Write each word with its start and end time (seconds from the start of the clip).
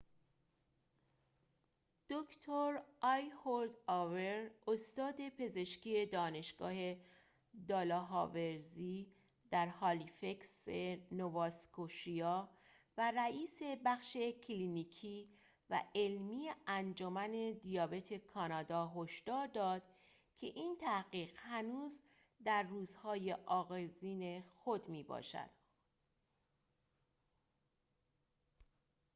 دکتر 2.09 2.81
ایهود 3.03 3.75
اور 3.87 4.19
استاد 4.67 5.29
پزشکی 5.29 6.05
دانشگاه 6.05 6.95
دالهاوزی 7.67 9.07
در 9.51 9.67
هلیفکس 9.67 10.67
نوااسکوشیا 11.11 12.49
و 12.97 13.11
رئیس 13.15 13.59
بخش 13.85 14.15
کلینیکی 14.17 15.29
و 15.69 15.83
علمی 15.95 16.51
انجمن 16.67 17.51
دیابت 17.51 18.13
کانادا 18.13 18.87
هشدار 18.95 19.47
داد 19.47 19.81
که 20.37 20.47
این 20.47 20.77
تحقیق 20.77 21.31
هنوز 21.35 21.99
در 22.45 22.63
روزهای 22.63 23.33
آغازین 23.33 24.41
خود 24.55 24.89
می‌باشد 24.89 25.49